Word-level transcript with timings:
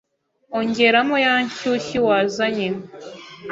Ongeramo 0.59 1.15
ya 1.25 1.33
nshushyu 1.45 1.99
wazanye 2.07 2.67